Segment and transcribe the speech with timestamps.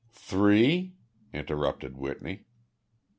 [0.15, 0.95] "Three?"
[1.31, 2.45] interrupted Whitney.